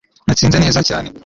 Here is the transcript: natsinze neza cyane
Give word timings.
natsinze 0.27 0.57
neza 0.63 0.81
cyane 0.89 1.07